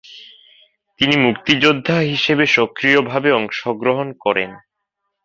[0.99, 4.51] তিনি মুক্তিযোদ্ধা হিসেবে সক্রিয়ভাবে অংশগ্রহণ করেন।